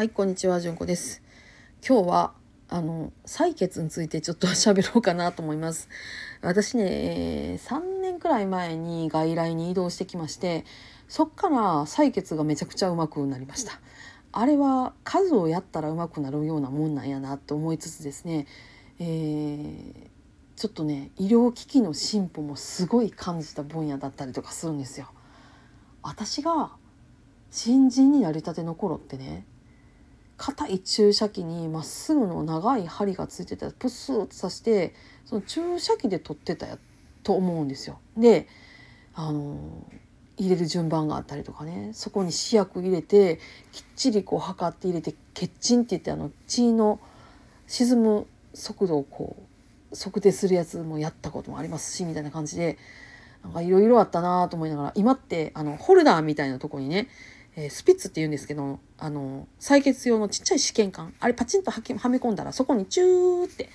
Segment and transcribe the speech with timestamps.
[0.00, 1.20] はい、こんにちは、じゅんこです。
[1.86, 2.32] 今日は、
[2.70, 5.90] あの、採血についてちょっと 喋ろうかなと思います。
[6.40, 10.64] 私ね、3年くらい前に外来に移動してきまして、
[11.06, 13.78] そっから採血がめちゃくちゃうまくなりました。
[14.32, 18.46] あれは数をやったらうまくなるようなもんなんやなと思いつつですね、
[18.98, 20.10] えー
[20.56, 25.10] ちょっとね、医療機器の進歩もすごい感じた分野だったりとかするんですよ。
[26.02, 26.72] 私が
[27.50, 29.44] 新人になりたての頃ってね
[30.40, 34.94] 硬い注射器にまっすぐの長い針がついてたプスッと刺して
[35.26, 36.78] その注射器で取ってたや
[37.22, 37.98] と思うんですよ。
[38.16, 38.48] で
[39.14, 39.58] あの
[40.38, 43.38] 入れる順番があったりとかねそこに試薬入れて
[43.70, 46.98] きっちりこう測って入れて血沈って言ってあの血の
[47.66, 49.36] 沈む速度をこ
[49.92, 52.78] う測定するやつもやったこともありますしみたいな感じで
[53.44, 57.08] なんかいろいろあったなと思いながら今ってあのホルダーみたいなとこにね、
[57.56, 63.68] えースピッツって言うんですけどあの採血用のちっちゃい試験管あれパチンとはきはめ込んだらそこにチューって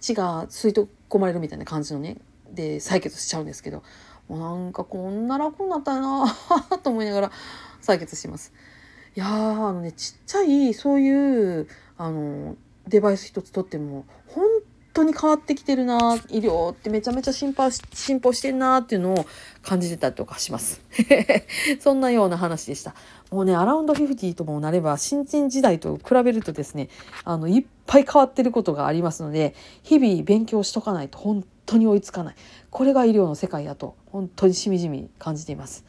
[0.00, 2.16] 血が吸い込まれるみたいな感じのね
[2.52, 3.82] で採血しちゃうんですけど
[4.28, 6.36] もうなんかこんな楽になったよな
[6.82, 7.32] と思いながら
[7.82, 8.52] 採血します。
[9.16, 11.66] いやーあのねちっちゃいそういう
[11.98, 14.44] あのデバイス一つとっても本
[14.92, 19.26] 当に変わってきてるな医療ってめちゃめちゃ進歩し進歩してんなっていうのを
[19.62, 20.80] 感じてたりとかします。
[21.80, 22.94] そんなような話でした。
[23.30, 26.88] もうねアラウンド50ともなれば新人時代と比べるとですね
[27.24, 32.34] あのいっぱい変わってることがありますので日々勉強しとかないと本当に追いつかない
[32.70, 35.84] これが医療の世界だと本当にしみじみ感じています。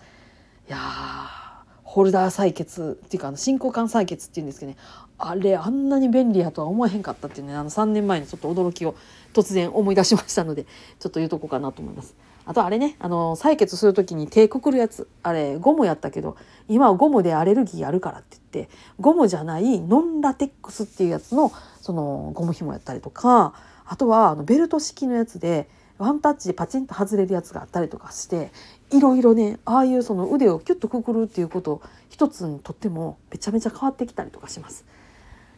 [0.68, 1.51] いやー
[1.92, 4.78] ホルダー採血っていうかあの進行管採血っていうんですけどね
[5.18, 8.96] あれあんなに便利やとは思えへんかったっていうねあの3年前にちょっと驚きを
[9.34, 12.16] 突然思い出しましたのでちょっと言うとこうかなと思います。
[12.46, 16.38] あとあれねあの採血する時に手くくるやつあれゴムやったけど
[16.70, 23.54] 今はゴムでアレルギーあるからって言ってゴムじゃないノンラテックスっていうやつのそのゴム紐やったりとか
[23.86, 28.52] あとはあのベルト式のやつでワンタッチでパチンと外れるやつがあったりとかして
[28.92, 34.86] いろいろねああいうその腕をキュッとくくるっていうこと一つにとってもめちゃめちゃ変わってきたりとかします。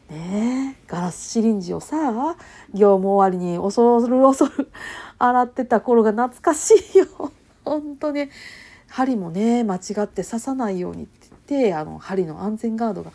[0.09, 2.35] ねガラスシリンジをさ
[2.73, 4.69] 業務終わりに恐る恐る
[5.17, 7.31] 洗ってた頃が懐かしいよ。
[7.65, 8.29] ほんとね
[8.87, 13.11] 針もね間違って刺さないようにって言ってあの針の安全ガードが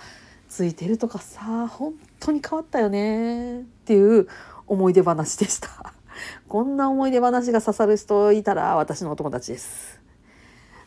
[0.48, 4.26] ついてるとかさ本当に変わったよねっていう
[4.66, 5.92] 思い出話でした。
[6.48, 10.00] こんな思い出話が刺さる人いたら私のお友達です。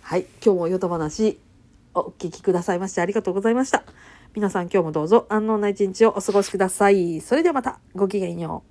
[0.01, 1.39] はい、今日もヨタ話
[1.93, 3.83] お聞きくださいましてありがとうございました。
[4.33, 7.21] 皆さん今日もどうぞ安穏な一日をお過ごしください。
[7.21, 8.70] それではまたごきげんよう。